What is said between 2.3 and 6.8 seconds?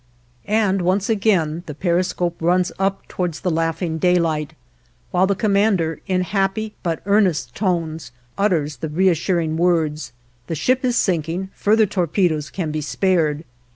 runs up towards the laughing daylight, while the commander in happy